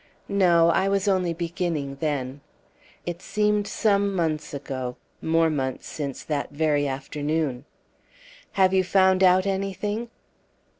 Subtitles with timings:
[0.27, 2.41] "No, I was only beginning, then."
[3.05, 7.65] It seemed some months ago more months since that very afternoon.
[8.53, 10.09] "Have you found out anything?"